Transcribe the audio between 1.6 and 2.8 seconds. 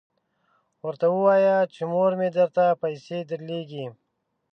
چې مور مې درته